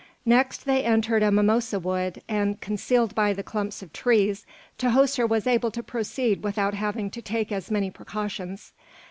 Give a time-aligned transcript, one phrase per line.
[0.25, 4.47] Next they entered a mimosa wood, and, concealed by the clumps of trees,
[4.79, 8.73] Tahoser was able to proceed without having to take as many precautions.